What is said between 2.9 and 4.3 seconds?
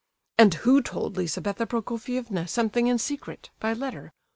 secret, by letter?